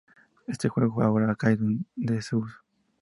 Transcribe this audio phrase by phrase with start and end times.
[0.47, 2.49] Este juego ahora ha caído en desuso.